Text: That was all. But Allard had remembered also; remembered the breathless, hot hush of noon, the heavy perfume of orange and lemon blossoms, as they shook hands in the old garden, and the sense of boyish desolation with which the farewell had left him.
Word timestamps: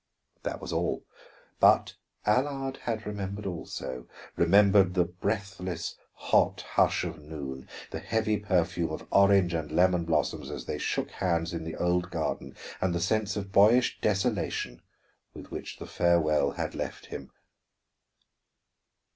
That 0.41 0.59
was 0.59 0.73
all. 0.73 1.03
But 1.59 1.93
Allard 2.25 2.77
had 2.77 3.05
remembered 3.05 3.45
also; 3.45 4.07
remembered 4.35 4.95
the 4.95 5.05
breathless, 5.05 5.95
hot 6.13 6.61
hush 6.71 7.03
of 7.03 7.19
noon, 7.19 7.69
the 7.91 7.99
heavy 7.99 8.37
perfume 8.37 8.89
of 8.91 9.07
orange 9.11 9.53
and 9.53 9.71
lemon 9.71 10.05
blossoms, 10.05 10.49
as 10.49 10.65
they 10.65 10.79
shook 10.79 11.11
hands 11.11 11.53
in 11.53 11.65
the 11.65 11.75
old 11.75 12.09
garden, 12.09 12.55
and 12.81 12.95
the 12.95 12.99
sense 12.99 13.35
of 13.37 13.51
boyish 13.51 13.99
desolation 14.01 14.81
with 15.35 15.51
which 15.51 15.77
the 15.77 15.85
farewell 15.85 16.49
had 16.53 16.73
left 16.73 17.05
him. 17.05 17.29